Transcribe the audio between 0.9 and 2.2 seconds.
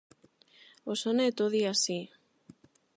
O soneto di así: